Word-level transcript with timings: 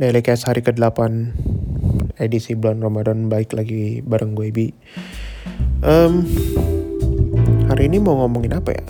Cash 0.00 0.48
hari 0.48 0.64
ke-8 0.64 0.96
edisi 2.16 2.56
bulan 2.56 2.80
Ramadan 2.80 3.28
baik 3.28 3.52
lagi 3.52 4.00
bareng 4.00 4.32
gue 4.32 4.48
Bi. 4.48 4.72
Um, 5.84 6.24
hari 7.68 7.92
ini 7.92 8.00
mau 8.00 8.16
ngomongin 8.24 8.56
apa 8.56 8.80
ya? 8.80 8.84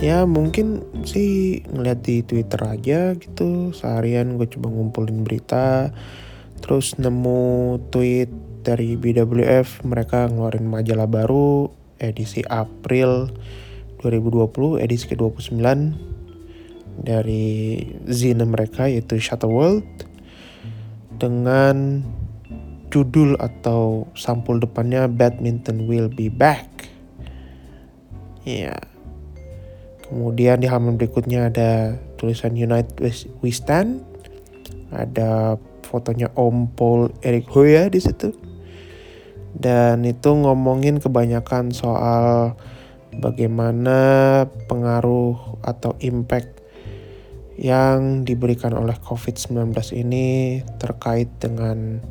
Ya 0.00 0.18
mungkin 0.24 0.80
sih 1.04 1.60
ngeliat 1.68 2.00
di 2.00 2.24
Twitter 2.24 2.56
aja 2.64 3.12
gitu. 3.12 3.76
Seharian 3.76 4.40
gue 4.40 4.48
coba 4.56 4.72
ngumpulin 4.72 5.20
berita. 5.20 5.92
Terus 6.64 6.96
nemu 6.96 7.76
tweet 7.92 8.32
dari 8.64 8.96
BWF 8.96 9.84
mereka 9.84 10.32
ngeluarin 10.32 10.64
majalah 10.64 11.04
baru 11.04 11.68
edisi 12.00 12.40
April 12.48 13.28
2020 14.00 14.80
edisi 14.80 15.12
ke-29 15.12 15.60
dari 17.04 17.84
zine 18.08 18.48
mereka 18.48 18.88
yaitu 18.88 19.20
Shutter 19.20 19.52
World 19.52 19.84
dengan 21.24 22.04
judul 22.92 23.40
atau 23.40 24.04
sampul 24.12 24.60
depannya 24.60 25.08
Badminton 25.08 25.88
Will 25.88 26.12
Be 26.12 26.28
Back. 26.28 26.68
Ya. 28.44 28.76
Kemudian 30.04 30.60
di 30.60 30.68
halaman 30.68 31.00
berikutnya 31.00 31.48
ada 31.48 31.96
tulisan 32.20 32.52
United 32.52 33.00
We 33.40 33.48
Stand. 33.48 34.04
Ada 34.92 35.56
fotonya 35.88 36.28
Om 36.36 36.76
Paul 36.76 37.08
Eric 37.24 37.48
Hoya 37.56 37.88
di 37.88 38.04
situ. 38.04 38.36
Dan 39.56 40.04
itu 40.04 40.28
ngomongin 40.36 41.00
kebanyakan 41.00 41.72
soal 41.72 42.52
bagaimana 43.16 43.96
pengaruh 44.68 45.56
atau 45.64 45.96
impact 46.04 46.63
yang 47.54 48.26
diberikan 48.26 48.74
oleh 48.74 48.98
COVID-19 48.98 49.70
ini 49.94 50.60
terkait 50.82 51.30
dengan 51.38 52.02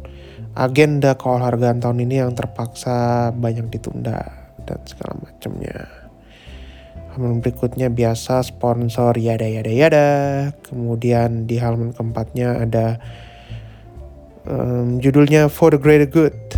agenda 0.53 1.17
keolahragaan 1.17 1.81
tahun 1.81 2.05
ini 2.05 2.23
yang 2.23 2.31
terpaksa 2.37 3.29
banyak 3.33 3.67
ditunda 3.73 4.23
dan 4.63 4.79
segala 4.87 5.19
macamnya. 5.19 5.89
Halaman 7.13 7.45
berikutnya 7.45 7.93
biasa 7.93 8.41
sponsor 8.41 9.13
yada 9.21 9.45
yada 9.45 9.69
yada. 9.69 10.09
Kemudian 10.65 11.45
di 11.45 11.61
halaman 11.61 11.93
keempatnya 11.93 12.57
ada 12.57 12.97
um, 14.49 14.97
judulnya 14.97 15.45
For 15.51 15.73
the 15.73 15.79
Greater 15.81 16.09
Good. 16.09 16.57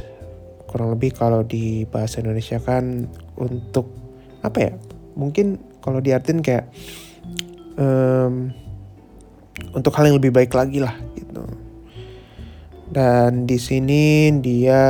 Kurang 0.72 0.96
lebih 0.96 1.16
kalau 1.16 1.44
di 1.44 1.84
bahasa 1.88 2.24
Indonesia 2.24 2.60
kan 2.64 3.08
untuk 3.36 3.92
apa 4.44 4.58
ya? 4.60 4.74
Mungkin 5.16 5.60
kalau 5.84 6.00
diartin 6.00 6.40
kayak 6.40 6.72
um, 7.76 8.52
untuk 9.72 9.96
hal 9.96 10.12
yang 10.12 10.18
lebih 10.20 10.36
baik 10.36 10.52
lagi 10.52 10.84
lah 10.84 10.96
gitu. 11.16 11.44
Dan 12.92 13.44
di 13.50 13.60
sini 13.60 14.32
dia 14.40 14.84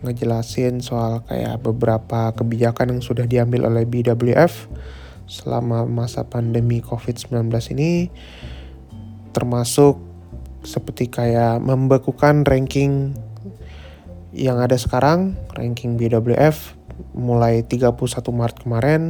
ngejelasin 0.00 0.80
soal 0.80 1.26
kayak 1.28 1.60
beberapa 1.60 2.32
kebijakan 2.32 2.96
yang 2.96 3.02
sudah 3.04 3.28
diambil 3.28 3.68
oleh 3.68 3.84
BWF 3.84 4.70
selama 5.28 5.84
masa 5.84 6.24
pandemi 6.24 6.80
COVID-19 6.80 7.52
ini 7.76 8.08
termasuk 9.36 10.00
seperti 10.64 11.12
kayak 11.12 11.60
membekukan 11.60 12.48
ranking 12.48 13.12
yang 14.32 14.60
ada 14.60 14.76
sekarang, 14.76 15.36
ranking 15.52 16.00
BWF 16.00 16.76
mulai 17.12 17.62
31 17.64 17.98
Maret 18.30 18.56
kemarin 18.62 19.02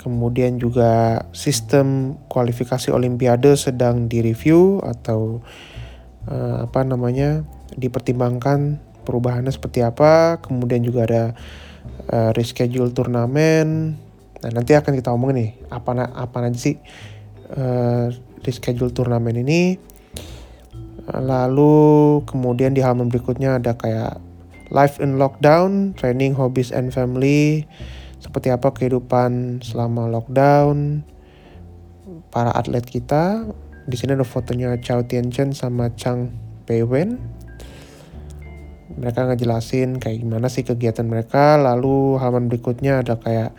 Kemudian 0.00 0.62
juga 0.62 1.24
sistem 1.34 2.18
kualifikasi 2.30 2.94
olimpiade 2.94 3.58
sedang 3.58 4.06
direview 4.06 4.78
atau 4.84 5.42
uh, 6.30 6.68
apa 6.68 6.86
namanya 6.86 7.42
dipertimbangkan 7.74 8.78
perubahannya 9.02 9.50
seperti 9.50 9.82
apa. 9.82 10.38
Kemudian 10.42 10.86
juga 10.86 11.06
ada 11.10 11.24
uh, 12.12 12.30
reschedule 12.34 12.94
turnamen. 12.94 13.98
Nah, 14.36 14.50
nanti 14.52 14.78
akan 14.78 14.94
kita 14.94 15.10
omongin 15.10 15.36
nih 15.42 15.50
apa 15.72 16.06
apa 16.12 16.36
aja 16.44 16.58
sih 16.58 16.76
uh, 17.56 18.12
reschedule 18.46 18.94
turnamen 18.94 19.42
ini. 19.42 19.76
Lalu 21.06 22.22
kemudian 22.26 22.74
di 22.74 22.82
halaman 22.82 23.06
berikutnya 23.06 23.62
ada 23.62 23.78
kayak 23.78 24.18
life 24.74 24.98
in 24.98 25.18
lockdown, 25.22 25.94
training, 25.94 26.34
hobbies 26.34 26.74
and 26.74 26.90
family 26.90 27.66
seperti 28.20 28.48
apa 28.52 28.72
kehidupan 28.72 29.60
selama 29.60 30.08
lockdown 30.08 31.04
para 32.32 32.52
atlet 32.54 32.84
kita. 32.84 33.44
Di 33.86 33.94
sini 33.94 34.18
ada 34.18 34.26
fotonya 34.26 34.74
Chao 34.82 35.06
Tianchen 35.06 35.54
sama 35.54 35.94
Chang 35.94 36.34
Peiwen. 36.66 37.22
Mereka 38.96 39.28
ngejelasin 39.28 40.00
kayak 40.00 40.24
gimana 40.24 40.48
sih 40.48 40.64
kegiatan 40.64 41.06
mereka. 41.06 41.60
Lalu 41.60 42.16
halaman 42.18 42.48
berikutnya 42.50 43.04
ada 43.04 43.20
kayak 43.20 43.54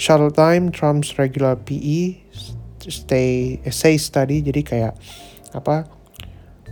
shuttle 0.00 0.32
time 0.32 0.72
trumps 0.72 1.14
regular 1.20 1.60
PE, 1.60 2.18
stay 2.88 3.60
essay 3.62 4.00
study. 4.00 4.40
Jadi 4.42 4.64
kayak 4.64 4.96
apa 5.54 5.86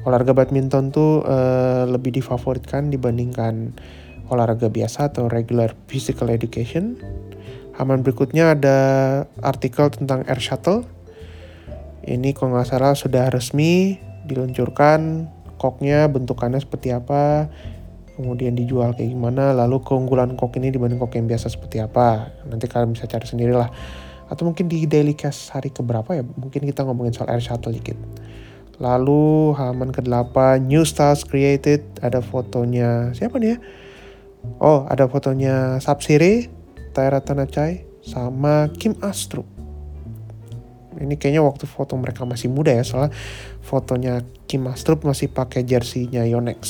olahraga 0.06 0.32
badminton 0.34 0.94
tuh 0.94 1.22
uh, 1.26 1.84
lebih 1.90 2.14
difavoritkan 2.14 2.94
dibandingkan 2.94 3.74
olahraga 4.30 4.70
biasa 4.70 5.12
atau 5.12 5.30
regular 5.30 5.74
physical 5.86 6.30
education. 6.30 6.98
Halaman 7.76 8.00
berikutnya 8.00 8.56
ada 8.56 8.78
artikel 9.44 9.92
tentang 9.92 10.24
Air 10.24 10.40
Shuttle. 10.40 10.88
Ini 12.06 12.32
kalau 12.32 12.56
nggak 12.56 12.68
salah 12.70 12.94
sudah 12.96 13.28
resmi 13.28 14.00
diluncurkan, 14.24 15.30
koknya 15.58 16.08
bentukannya 16.08 16.58
seperti 16.62 16.94
apa, 16.94 17.50
kemudian 18.16 18.56
dijual 18.56 18.96
kayak 18.96 19.12
gimana, 19.12 19.52
lalu 19.52 19.84
keunggulan 19.84 20.34
kok 20.34 20.56
ini 20.56 20.72
dibanding 20.72 20.96
kok 20.96 21.12
yang 21.14 21.28
biasa 21.28 21.52
seperti 21.52 21.84
apa. 21.84 22.32
Nanti 22.48 22.64
kalian 22.66 22.96
bisa 22.96 23.04
cari 23.04 23.26
sendiri 23.28 23.52
lah. 23.52 23.68
Atau 24.26 24.48
mungkin 24.48 24.66
di 24.66 24.88
Daily 24.90 25.14
Cast 25.14 25.54
hari 25.54 25.70
keberapa 25.70 26.16
ya, 26.16 26.24
mungkin 26.24 26.66
kita 26.66 26.82
ngomongin 26.82 27.14
soal 27.14 27.30
Air 27.30 27.44
Shuttle 27.44 27.76
dikit. 27.76 27.94
Lalu 28.76 29.56
halaman 29.56 29.88
ke-8 29.88 30.60
New 30.64 30.84
Stars 30.84 31.24
Created 31.24 31.80
ada 32.04 32.20
fotonya 32.20 33.12
siapa 33.16 33.40
nih 33.40 33.56
ya? 33.56 33.58
Oh, 34.56 34.88
ada 34.88 35.04
fotonya 35.06 35.76
Sapsiri 35.82 36.48
Taira 36.96 37.20
Tanachai 37.20 37.84
sama 38.00 38.72
Kim 38.72 38.96
Astro. 39.04 39.44
Ini 40.96 41.20
kayaknya 41.20 41.44
waktu 41.44 41.68
foto 41.68 41.92
mereka 42.00 42.24
masih 42.24 42.48
muda 42.48 42.72
ya, 42.72 42.80
soalnya 42.80 43.12
fotonya 43.60 44.24
Kim 44.48 44.64
Astrup 44.64 45.04
masih 45.04 45.28
pakai 45.28 45.60
jersey-nya 45.60 46.24
Yonex. 46.24 46.60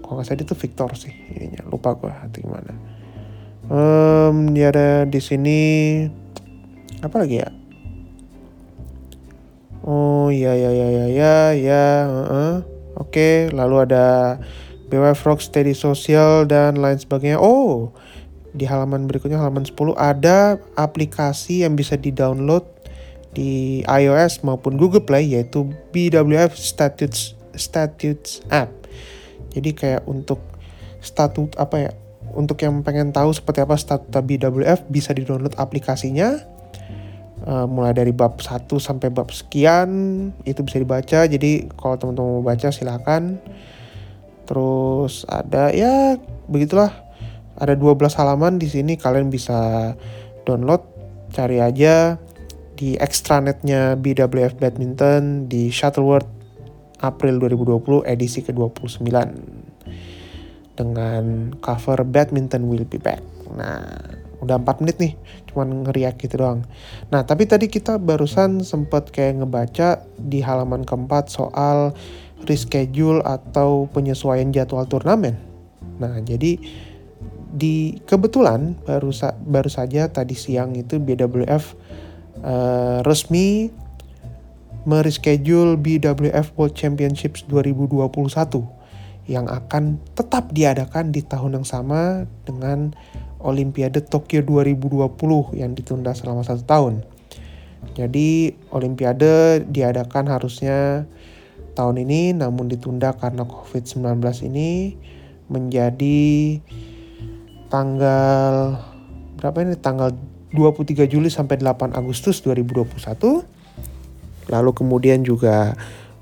Kalau 0.00 0.16
nggak 0.16 0.26
salah 0.26 0.40
itu 0.40 0.56
Victor 0.56 0.90
sih, 0.96 1.12
ininya 1.12 1.68
lupa 1.68 1.92
gue 1.92 2.08
hati 2.08 2.40
gimana. 2.40 2.72
Um, 3.68 4.56
dia 4.56 4.72
ada 4.72 5.04
di 5.04 5.20
sini 5.20 5.58
apa 7.04 7.20
lagi 7.20 7.44
ya? 7.44 7.52
Oh 9.84 10.32
iya 10.32 10.56
ya 10.56 10.70
ya 10.72 10.88
ya 10.88 11.06
ya 11.12 11.36
ya. 11.52 11.86
-uh. 12.08 12.56
Oke, 13.00 13.48
okay. 13.48 13.54
lalu 13.54 13.86
ada 13.88 14.36
BWF 14.90 15.22
Rock 15.22 15.40
Steady 15.40 15.72
Social 15.72 16.44
dan 16.50 16.76
lain 16.76 16.98
sebagainya. 16.98 17.38
Oh, 17.38 17.94
di 18.50 18.66
halaman 18.66 19.06
berikutnya 19.06 19.38
halaman 19.38 19.62
10 19.62 19.94
ada 19.94 20.58
aplikasi 20.74 21.62
yang 21.62 21.78
bisa 21.78 21.94
di-download 21.94 22.66
di 23.30 23.86
iOS 23.86 24.42
maupun 24.42 24.74
Google 24.74 25.06
Play 25.06 25.30
yaitu 25.30 25.70
BWF 25.94 26.58
Statutes 26.58 27.38
Statutes 27.54 28.42
app. 28.50 28.70
Jadi 29.54 29.70
kayak 29.74 30.02
untuk 30.06 30.42
statut 31.02 31.50
apa 31.58 31.76
ya? 31.78 31.92
Untuk 32.30 32.62
yang 32.62 32.86
pengen 32.86 33.10
tahu 33.10 33.34
seperti 33.34 33.66
apa 33.66 33.74
statuta 33.74 34.22
BWF 34.22 34.86
bisa 34.86 35.10
di-download 35.10 35.58
aplikasinya. 35.58 36.38
Uh, 37.40 37.64
mulai 37.64 37.96
dari 37.96 38.12
bab 38.12 38.36
1 38.36 38.68
sampai 38.76 39.08
bab 39.08 39.32
sekian 39.34 39.88
itu 40.46 40.60
bisa 40.62 40.78
dibaca. 40.78 41.26
Jadi 41.26 41.66
kalau 41.74 41.98
teman-teman 41.98 42.30
mau 42.38 42.44
baca 42.46 42.70
silakan. 42.70 43.42
Terus 44.50 45.22
ada 45.30 45.70
ya 45.70 46.18
begitulah 46.50 46.90
ada 47.54 47.78
12 47.78 48.18
halaman 48.18 48.58
di 48.58 48.66
sini 48.66 48.98
kalian 48.98 49.30
bisa 49.30 49.94
download, 50.42 50.82
cari 51.30 51.62
aja 51.62 52.18
di 52.74 52.98
extranetnya 52.98 53.94
BWF 53.94 54.58
Badminton 54.58 55.46
di 55.46 55.70
Shuttleworth 55.70 56.26
April 56.98 57.38
2020 57.38 58.10
edisi 58.10 58.42
ke-29 58.42 59.06
dengan 60.74 61.52
cover 61.60 62.02
Badminton 62.02 62.66
Will 62.66 62.88
Be 62.88 62.96
Back. 62.96 63.20
Nah, 63.54 63.84
udah 64.40 64.56
4 64.56 64.80
menit 64.80 64.96
nih, 64.96 65.12
cuman 65.52 65.84
ngeriak 65.84 66.16
gitu 66.16 66.40
doang. 66.40 66.64
Nah, 67.12 67.28
tapi 67.28 67.44
tadi 67.44 67.68
kita 67.68 68.00
barusan 68.00 68.64
sempat 68.64 69.12
kayak 69.12 69.44
ngebaca 69.44 70.08
di 70.16 70.40
halaman 70.40 70.88
keempat 70.88 71.28
soal 71.28 71.92
reschedule 72.48 73.20
atau 73.24 73.88
penyesuaian 73.90 74.48
jadwal 74.52 74.86
turnamen. 74.88 75.36
Nah, 76.00 76.16
jadi 76.24 76.56
di 77.50 77.98
kebetulan 78.06 78.78
baru 78.86 79.10
sa 79.10 79.34
baru 79.34 79.66
saja 79.66 80.06
tadi 80.06 80.38
siang 80.38 80.78
itu 80.78 81.02
BWF 81.02 81.74
uh, 82.40 82.46
eh, 82.46 82.98
resmi 83.02 83.68
mereschedule 84.88 85.76
BWF 85.76 86.56
World 86.56 86.72
Championships 86.78 87.44
2021 87.50 88.08
yang 89.28 89.46
akan 89.46 90.00
tetap 90.16 90.50
diadakan 90.50 91.12
di 91.12 91.20
tahun 91.22 91.60
yang 91.60 91.66
sama 91.68 92.24
dengan 92.48 92.96
Olimpiade 93.40 94.02
Tokyo 94.04 94.42
2020 94.42 95.60
yang 95.60 95.72
ditunda 95.76 96.16
selama 96.16 96.42
satu 96.42 96.64
tahun. 96.64 96.94
Jadi 97.96 98.52
Olimpiade 98.72 99.64
diadakan 99.68 100.28
harusnya 100.28 101.08
tahun 101.80 102.04
ini 102.04 102.36
namun 102.36 102.68
ditunda 102.68 103.16
karena 103.16 103.48
COVID-19 103.48 104.20
ini 104.52 105.00
menjadi 105.48 106.60
tanggal 107.72 108.76
berapa 109.40 109.64
ini 109.64 109.80
tanggal 109.80 110.12
23 110.52 111.08
Juli 111.08 111.32
sampai 111.32 111.56
8 111.56 111.96
Agustus 111.96 112.44
2021. 112.44 113.40
Lalu 114.52 114.70
kemudian 114.76 115.24
juga 115.24 115.72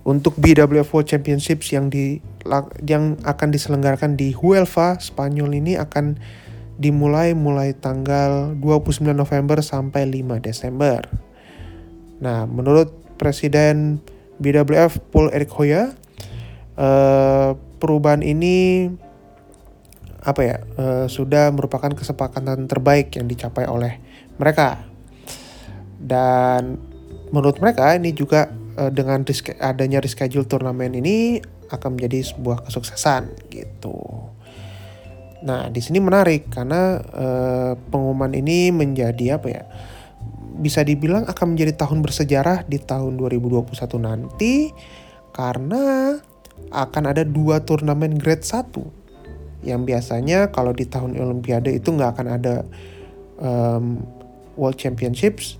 untuk 0.06 0.38
BWF 0.38 0.94
World 0.94 1.10
Championships 1.10 1.74
yang 1.74 1.90
di 1.90 2.22
yang 2.86 3.18
akan 3.26 3.48
diselenggarakan 3.50 4.14
di 4.14 4.30
Huelva 4.32 4.96
Spanyol 5.02 5.58
ini 5.58 5.74
akan 5.74 6.16
dimulai 6.78 7.34
mulai 7.34 7.74
tanggal 7.74 8.54
29 8.54 9.10
November 9.10 9.58
sampai 9.64 10.06
5 10.06 10.38
Desember. 10.38 11.02
Nah, 12.22 12.46
menurut 12.46 12.94
Presiden 13.18 13.98
BWF 14.38 15.02
Paul 15.10 15.34
Eric 15.34 15.50
Hoya, 15.54 15.94
eh, 16.78 17.50
perubahan 17.78 18.22
ini 18.22 18.88
apa 20.18 20.40
ya 20.42 20.56
eh, 20.60 21.06
sudah 21.06 21.54
merupakan 21.54 21.90
kesepakatan 21.94 22.66
terbaik 22.66 23.14
yang 23.14 23.26
dicapai 23.30 23.66
oleh 23.66 23.98
mereka. 24.38 24.82
Dan 25.98 26.78
menurut 27.34 27.58
mereka 27.58 27.94
ini 27.98 28.14
juga 28.14 28.50
eh, 28.78 28.90
dengan 28.90 29.26
adanya 29.62 29.98
reschedule 29.98 30.46
turnamen 30.46 30.94
ini 30.98 31.42
akan 31.68 31.98
menjadi 31.98 32.32
sebuah 32.34 32.64
kesuksesan 32.66 33.52
gitu. 33.52 33.98
Nah, 35.38 35.70
di 35.70 35.78
sini 35.78 36.02
menarik 36.02 36.50
karena 36.50 36.98
eh, 36.98 37.72
pengumuman 37.90 38.34
ini 38.34 38.74
menjadi 38.74 39.38
apa 39.38 39.48
ya? 39.48 39.64
Bisa 40.58 40.82
dibilang 40.82 41.24
akan 41.24 41.54
menjadi 41.54 41.78
tahun 41.78 42.02
bersejarah 42.02 42.66
di 42.66 42.82
tahun 42.82 43.14
2021 43.14 43.70
nanti 44.02 44.74
karena 45.30 46.18
akan 46.74 47.02
ada 47.06 47.22
dua 47.22 47.62
turnamen 47.62 48.18
grade 48.18 48.42
1 48.42 48.98
yang 49.62 49.82
biasanya 49.86 50.50
kalau 50.54 50.70
di 50.70 50.86
tahun 50.86 51.18
Olimpiade 51.18 51.74
itu 51.74 51.90
nggak 51.90 52.10
akan 52.18 52.26
ada 52.30 52.54
um, 53.38 54.02
World 54.58 54.78
Championships 54.78 55.58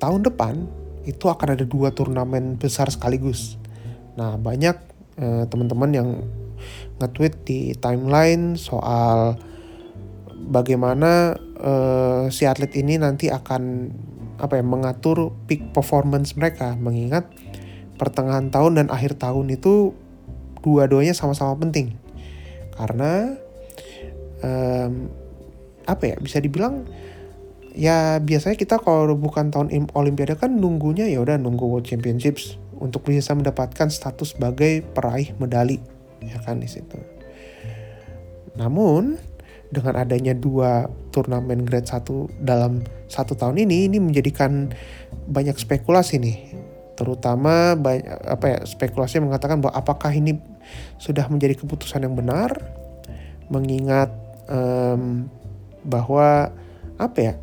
tahun 0.00 0.24
depan 0.24 0.64
itu 1.04 1.28
akan 1.28 1.56
ada 1.56 1.64
dua 1.64 1.92
turnamen 1.92 2.60
besar 2.60 2.88
sekaligus. 2.92 3.56
Nah 4.16 4.36
banyak 4.36 4.76
uh, 5.20 5.44
teman-teman 5.48 5.90
yang 5.92 6.08
nge-tweet 7.00 7.34
di 7.48 7.60
timeline 7.80 8.60
soal 8.60 9.40
bagaimana 10.52 11.36
uh, 11.56 12.28
si 12.28 12.44
atlet 12.44 12.72
ini 12.76 13.00
nanti 13.00 13.32
akan 13.32 13.92
apa 14.40 14.58
ya 14.58 14.64
mengatur 14.64 15.36
peak 15.44 15.76
performance 15.76 16.34
mereka 16.34 16.74
mengingat 16.80 17.28
pertengahan 18.00 18.48
tahun 18.48 18.80
dan 18.80 18.86
akhir 18.88 19.20
tahun 19.20 19.52
itu 19.52 19.92
dua-duanya 20.64 21.12
sama-sama 21.12 21.56
penting 21.60 21.96
karena 22.76 23.36
um, 24.40 25.12
apa 25.84 26.02
ya 26.08 26.16
bisa 26.16 26.40
dibilang 26.40 26.88
ya 27.76 28.18
biasanya 28.20 28.56
kita 28.56 28.80
kalau 28.80 29.14
bukan 29.14 29.52
tahun 29.52 29.92
olimpiade 29.92 30.36
kan 30.36 30.56
nunggunya 30.56 31.06
ya 31.06 31.20
udah 31.22 31.36
nunggu 31.36 31.64
world 31.68 31.86
championships 31.86 32.56
untuk 32.80 33.04
bisa 33.04 33.36
mendapatkan 33.36 33.92
status 33.92 34.34
sebagai 34.34 34.80
peraih 34.96 35.36
medali 35.36 35.78
ya 36.24 36.40
kan 36.40 36.60
di 36.60 36.68
situ. 36.68 36.96
Namun 38.56 39.20
dengan 39.70 39.94
adanya 39.98 40.34
dua 40.34 40.90
turnamen 41.14 41.62
grade 41.62 41.86
1 41.86 42.42
dalam 42.42 42.82
satu 43.06 43.38
tahun 43.38 43.62
ini 43.66 43.86
ini 43.86 43.98
menjadikan 44.02 44.74
banyak 45.30 45.54
spekulasi 45.54 46.18
nih. 46.18 46.38
Terutama 46.98 47.78
banyak 47.78 48.06
apa 48.26 48.46
ya 48.50 48.58
spekulasi 48.66 49.22
mengatakan 49.22 49.62
bahwa 49.62 49.78
apakah 49.78 50.10
ini 50.10 50.36
sudah 50.98 51.24
menjadi 51.30 51.56
keputusan 51.56 52.04
yang 52.04 52.18
benar 52.18 52.50
mengingat 53.50 54.10
um, 54.50 55.26
bahwa 55.86 56.52
apa 57.00 57.18
ya 57.18 57.34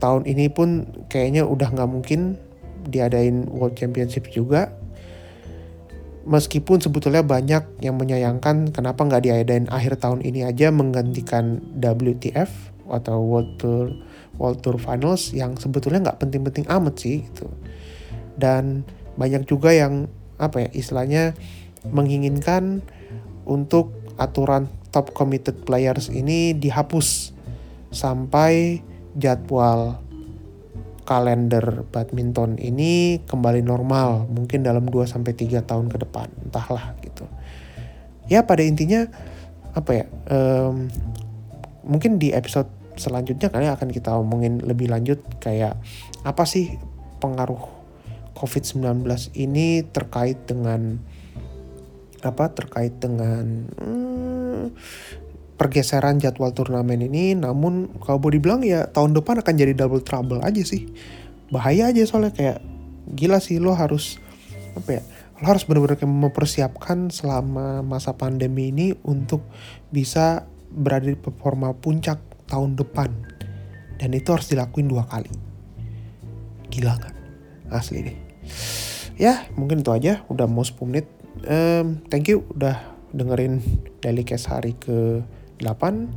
tahun 0.00 0.24
ini 0.24 0.48
pun 0.48 0.88
kayaknya 1.10 1.44
udah 1.44 1.68
nggak 1.74 1.90
mungkin 1.90 2.40
diadain 2.88 3.50
World 3.50 3.76
Championship 3.76 4.30
juga 4.32 4.72
meskipun 6.24 6.80
sebetulnya 6.80 7.20
banyak 7.20 7.84
yang 7.84 8.00
menyayangkan 8.00 8.72
kenapa 8.72 9.04
nggak 9.04 9.24
diadain 9.28 9.68
akhir 9.68 10.00
tahun 10.00 10.24
ini 10.24 10.48
aja 10.48 10.72
menggantikan 10.72 11.60
WTF 11.76 12.50
atau 12.88 13.20
World 13.20 13.60
Tour 13.60 13.86
World 14.36 14.60
Tour 14.60 14.76
Finals 14.80 15.32
yang 15.32 15.56
sebetulnya 15.56 16.10
nggak 16.10 16.20
penting-penting 16.20 16.66
amat 16.68 16.94
sih 17.00 17.24
gitu. 17.28 17.48
Dan 18.34 18.82
banyak 19.14 19.46
juga 19.46 19.70
yang 19.70 20.10
apa 20.40 20.66
ya 20.66 20.68
istilahnya 20.74 21.38
menginginkan 21.88 22.82
untuk 23.46 23.94
aturan 24.18 24.66
top 24.90 25.14
committed 25.14 25.62
players 25.62 26.10
ini 26.10 26.54
dihapus 26.54 27.34
sampai 27.94 28.82
jadwal 29.14 30.03
kalender 31.04 31.84
badminton 31.92 32.56
ini 32.56 33.20
kembali 33.28 33.60
normal 33.60 34.24
mungkin 34.28 34.64
dalam 34.64 34.88
2 34.88 35.04
sampai 35.04 35.36
3 35.36 35.60
tahun 35.64 35.92
ke 35.92 36.08
depan 36.08 36.28
entahlah 36.48 36.96
gitu. 37.04 37.28
Ya 38.28 38.48
pada 38.48 38.64
intinya 38.64 39.04
apa 39.76 39.90
ya 39.92 40.06
um, 40.32 40.88
mungkin 41.84 42.16
di 42.16 42.32
episode 42.32 42.70
selanjutnya 42.96 43.50
kalian 43.50 43.74
akan 43.74 43.90
kita 43.90 44.16
omongin 44.16 44.62
lebih 44.62 44.88
lanjut 44.88 45.20
kayak 45.42 45.76
apa 46.24 46.44
sih 46.46 46.78
pengaruh 47.18 47.60
COVID-19 48.38 49.04
ini 49.36 49.82
terkait 49.84 50.46
dengan 50.48 50.98
apa 52.24 52.48
terkait 52.56 52.96
dengan 52.98 53.68
hmm, 53.76 54.72
pergeseran 55.54 56.18
jadwal 56.18 56.50
turnamen 56.50 56.98
ini 57.06 57.38
namun 57.38 57.94
kalau 58.02 58.18
boleh 58.18 58.42
dibilang 58.42 58.66
ya 58.66 58.90
tahun 58.90 59.14
depan 59.14 59.40
akan 59.42 59.54
jadi 59.54 59.72
double 59.74 60.02
trouble 60.02 60.42
aja 60.42 60.62
sih. 60.66 60.90
Bahaya 61.52 61.90
aja 61.90 62.02
soalnya 62.06 62.34
kayak 62.34 62.58
gila 63.14 63.38
sih 63.38 63.62
lo 63.62 63.76
harus 63.76 64.18
apa 64.74 64.98
ya 64.98 65.02
lo 65.38 65.46
harus 65.50 65.66
benar-benar 65.66 66.02
mempersiapkan 66.02 67.10
selama 67.10 67.82
masa 67.82 68.14
pandemi 68.14 68.70
ini 68.70 68.94
untuk 69.06 69.42
bisa 69.90 70.46
berada 70.74 71.06
di 71.06 71.18
performa 71.18 71.74
puncak 71.74 72.18
tahun 72.50 72.74
depan. 72.74 73.10
Dan 73.98 74.10
itu 74.10 74.34
harus 74.34 74.50
dilakuin 74.50 74.90
dua 74.90 75.06
kali. 75.06 75.30
Gila 76.70 76.98
nggak? 76.98 77.14
Asli 77.70 78.10
deh. 78.10 78.16
Ya 79.14 79.46
mungkin 79.54 79.86
itu 79.86 79.94
aja. 79.94 80.26
Udah 80.26 80.50
mau 80.50 80.66
10 80.66 80.90
menit. 80.90 81.06
Um, 81.46 82.02
thank 82.10 82.26
you 82.26 82.42
udah 82.50 82.78
dengerin 83.14 83.62
daily 84.02 84.26
case 84.26 84.50
hari 84.50 84.74
ke 84.74 85.22
8. 85.62 86.08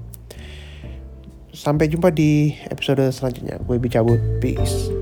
Sampai 1.54 1.90
jumpa 1.90 2.14
di 2.14 2.54
episode 2.70 3.10
selanjutnya. 3.10 3.58
Gue 3.66 3.82
bicabut. 3.82 4.22
Peace. 4.42 4.97